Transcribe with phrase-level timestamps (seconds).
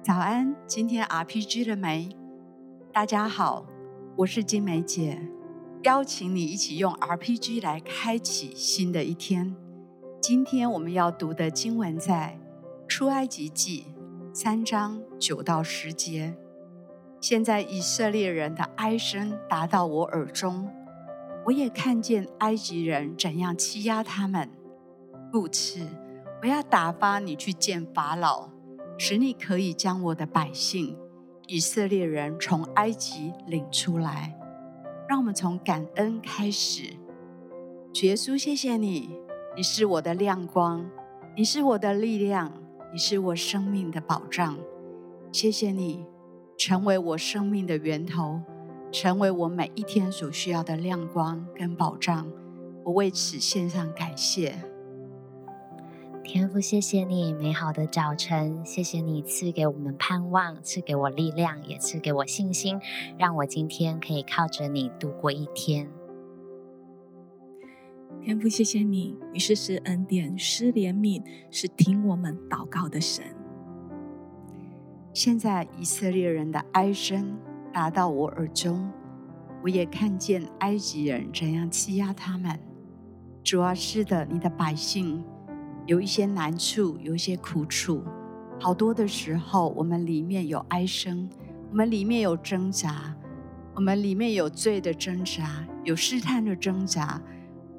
[0.00, 2.08] 早安，今天 RPG 了没？
[2.92, 3.66] 大家好，
[4.16, 5.20] 我是金梅姐，
[5.82, 9.54] 邀请你一起用 RPG 来开启新的一天。
[10.22, 12.38] 今天我们要读的经文在
[12.86, 13.86] 出埃及记
[14.32, 16.34] 三章九到十节。
[17.20, 20.70] 现在以色列人的哀声达到我耳中，
[21.44, 24.48] 我也看见埃及人怎样欺压他们，
[25.32, 25.86] 故此
[26.40, 28.48] 我要打发你去见法老。
[28.98, 30.98] 使你可以将我的百姓
[31.46, 34.34] 以色列人从埃及领出来。
[35.08, 36.82] 让我们从感恩开始。
[37.94, 39.08] 主耶稣，谢谢你，
[39.56, 40.84] 你是我的亮光，
[41.34, 42.52] 你是我的力量，
[42.92, 44.58] 你是我生命的保障。
[45.32, 46.04] 谢谢你，
[46.58, 48.42] 成为我生命的源头，
[48.92, 52.30] 成为我每一天所需要的亮光跟保障。
[52.84, 54.62] 我为此献上感谢。
[56.28, 62.78] 天父，谢谢你美好的早晨，谢谢你赐给我们盼望，赐给我力量，也赐给我信心，
[63.16, 65.88] 让我今天可以靠着你度过一天。
[68.22, 73.24] 天父，谢谢你，你是施恩典、施怜悯，是听我们祷告的神。
[75.14, 77.38] 现在以色列人的哀声
[77.72, 78.92] 达到我耳中，
[79.62, 82.60] 我也看见埃及人怎样欺压他们。
[83.42, 85.24] 主啊，是的，你的百姓。
[85.88, 88.04] 有一些难处，有一些苦楚，
[88.60, 91.26] 好多的时候，我们里面有哀声，
[91.70, 93.16] 我们里面有挣扎，
[93.74, 97.18] 我们里面有罪的挣扎，有试探的挣扎，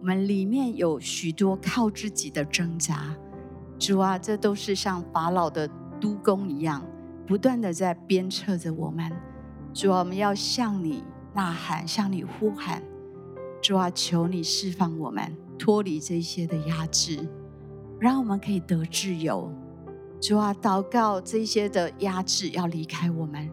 [0.00, 3.14] 我们里面有许多靠自己的挣扎。
[3.78, 5.68] 主啊，这都是像法老的
[6.00, 6.82] 督工一样，
[7.26, 9.12] 不断的在鞭策着我们。
[9.74, 12.82] 主啊，我们要向你呐喊，向你呼喊。
[13.60, 17.28] 主啊，求你释放我们，脱离这些的压制。
[18.00, 19.50] 让我们可以得自由，
[20.20, 23.50] 主啊，祷告这些的压制要离开我们，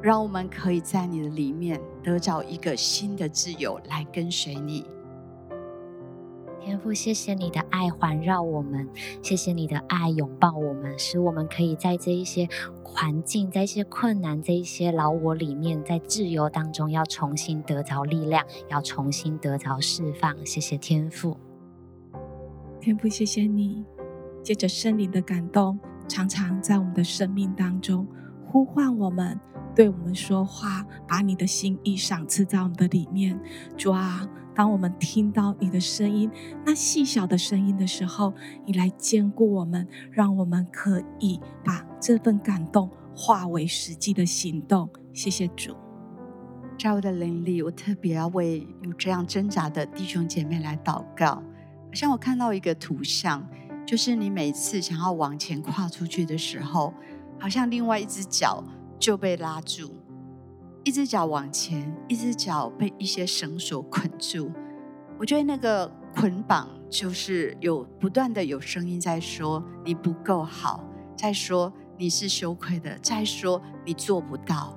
[0.00, 4.86] 让我们可以在你的里面得着一个新的自由来跟随你。
[6.58, 8.88] 天父，谢谢你的爱环绕我们，
[9.20, 12.48] 谢谢你的爱拥抱我们，使我们可以在这一些
[12.84, 20.34] 环境、在一些困难、这一些老我里面，在自由当中要重新得着力量，要重新得着释放。
[20.46, 21.36] 谢谢天父。
[22.82, 23.84] 天父，谢谢你，
[24.42, 25.78] 借着圣灵的感动，
[26.08, 28.04] 常常在我们的生命当中
[28.44, 29.38] 呼唤我们，
[29.72, 33.38] 对我们说话，把你的心意赏赐在我们的里面。
[33.76, 36.28] 主啊，当我们听到你的声音，
[36.66, 38.34] 那细小的声音的时候，
[38.66, 44.90] 你来坚固我们，让我们可以把这份感动化为实际的行动。
[45.12, 45.76] 谢谢主。
[46.76, 51.40] 在我的灵里，我特别要为有这样挣扎的弟兄姐妹来祷告。
[51.92, 53.46] 像我看到一个图像，
[53.86, 56.94] 就是你每次想要往前跨出去的时候，
[57.38, 58.64] 好像另外一只脚
[58.98, 59.94] 就被拉住，
[60.84, 64.50] 一只脚往前，一只脚被一些绳索捆住。
[65.18, 70.82] 我觉得那个捆绑就是有不断的有声音在说你不够好，
[71.14, 74.76] 在说你是羞愧的，在说你做不到，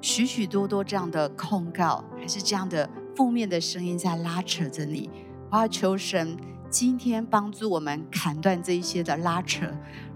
[0.00, 5.08] 许许多多这样的控告，还是这样的负面的声音在拉扯着你。
[5.50, 6.36] 我要求神。
[6.68, 9.66] 今天帮助我们砍断这一些的拉扯，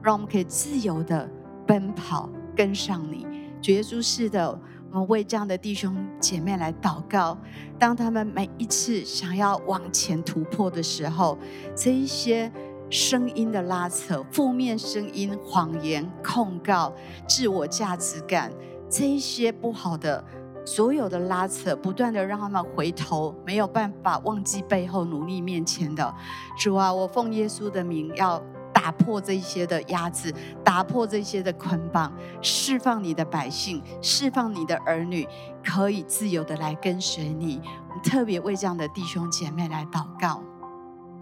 [0.02, 1.28] 让我们可以自由的
[1.66, 3.26] 奔跑，跟上你。
[3.62, 4.58] 主耶稣，是的，
[4.90, 7.38] 我们为这样的弟兄姐妹来祷告。
[7.78, 11.38] 当他们每一次想要往前突破的时候，
[11.76, 12.50] 这一些
[12.90, 16.92] 声音的拉扯、负面声音、谎言、控告、
[17.28, 18.52] 自我价值感，
[18.88, 20.24] 这一些不好的。
[20.64, 26.14] 所有的拉扯，不断的让他们回头，没有办法忘记背后努力面前的。
[26.56, 28.40] 主啊，我奉耶稣的名，要
[28.72, 30.32] 打破这些的压制，
[30.64, 35.26] 打破这些的捆绑，释放你的百姓，释放你的儿女，
[35.64, 37.60] 可以自由的来跟随你。
[37.88, 40.42] 我们特别为这样的弟兄姐妹来祷告。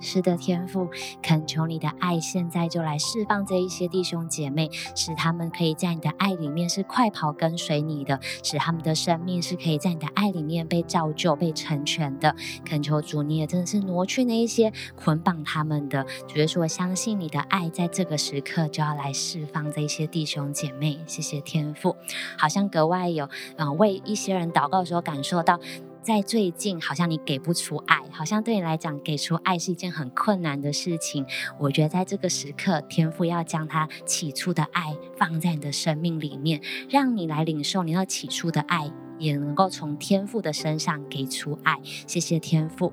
[0.00, 0.88] 是的，天父，
[1.22, 12.34] 恳求你的爱现在就来释放这一些弟兄姐妹，使他们可以在你的爱里面是快跑跟随你的，使他们的生命是可以在你的爱里面被造就、被成全的。
[12.64, 16.06] 恳求主，你也真的是挪去那一些捆绑他们的。
[16.28, 21.00] 主耶稣，我相信你的爱在这个时刻就要来释放这一些弟兄姐妹。
[21.06, 21.96] 谢谢天父，
[22.36, 25.58] 好像格外有嗯为一些人祷告的时候感受到。
[26.02, 31.26] 在最近，好像你给不出爱，好像对你来讲，给出爱是一件很困难的事情。
[31.58, 41.78] 我觉得在这个时刻，天父要将他起初的爱放在你的生命里面，让你来领受你那起初的爱，也能够从天父的身上给出爱。
[41.84, 42.92] 谢谢天父。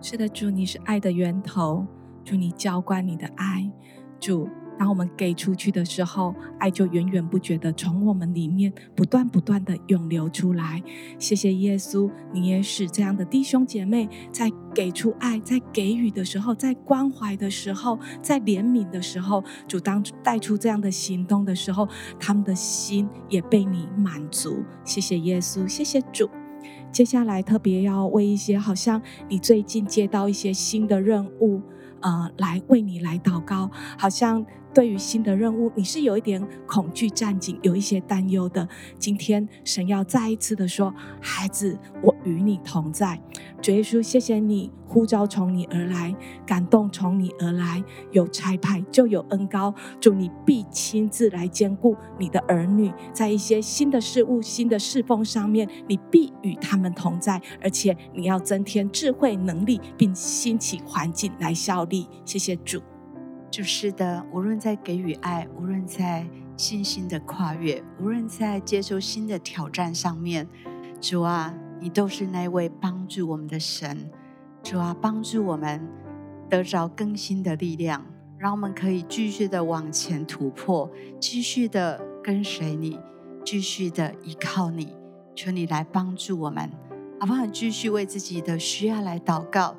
[0.00, 1.86] 是的，主，你是爱的源头，
[2.24, 3.70] 主，你浇灌你的爱，
[4.18, 4.48] 主，
[4.78, 10.82] 当我们给出去的时候，爱就源源不绝的从我们里面不断不断的涌流出来。
[11.18, 21.88] 谢谢耶稣，你也使这样的弟兄姐妹在给出爱、在给予的时候、在关怀的时候、在怜悯的时候，主当带出这样的行动的时候，
[22.18, 24.64] 他们的心也被你满足。
[24.84, 26.28] 谢谢耶稣，谢谢主。
[26.90, 31.60] 接下来特别要为一些好像你最近接到一些新的任务，
[32.00, 34.44] 呃，来为你来祷告，好像。
[34.74, 38.68] 对于新的任务，你是有一点恐惧战兢，有一些担忧的。
[38.98, 40.92] 今天神要再一次的说
[41.22, 43.20] ：“孩子，我与你同在。”
[43.62, 49.72] 主耶稣，谢谢你呼召从你而来，感动从你而来，有差派就有恩高。
[50.00, 62.08] 祝，你必亲自来兼顾你的儿女，在一些新的事物、新的侍奉上面，你必与他们同在，而且你要增添智慧能力，并兴起环境来效力。
[62.24, 62.82] 谢谢主。
[63.54, 70.48] 就是的，无论在给予爱，无论在信心的跨越，无论在接受新的挑战上面，
[71.00, 74.10] 主啊，你都是那位帮助我们的神。
[74.60, 75.80] 主啊，帮助我们
[76.50, 78.04] 得着更新的力量，
[78.38, 80.90] 让我们可以继续的往前突破，
[81.20, 82.98] 继续的跟随你，
[83.44, 84.96] 继续的依靠你。
[85.36, 86.68] 求你来帮助我们，
[87.20, 87.46] 好不好？
[87.46, 89.76] 继续为自己的需要来祷告，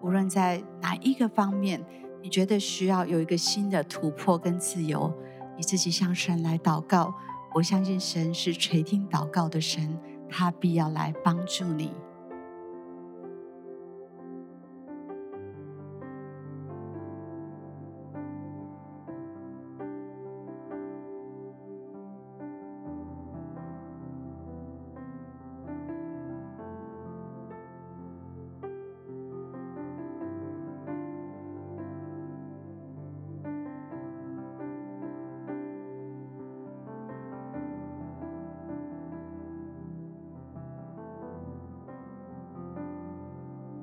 [0.00, 1.84] 无论在哪一个方面。
[2.22, 5.12] 你觉得需要有一个新的突破跟自由，
[5.56, 7.14] 你自己向神来祷告。
[7.54, 9.98] 我相信神是垂听祷告的神，
[10.28, 11.92] 他必要来帮助你。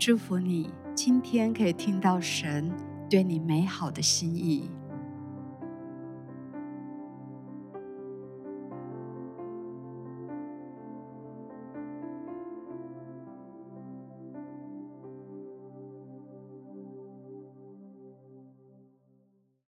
[0.05, 2.71] 祝福你，今天可以听到神
[3.09, 4.69] 对你美好的心意。